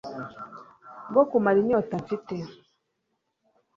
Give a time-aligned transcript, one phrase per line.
[1.09, 2.35] rwo kumara inyota mfite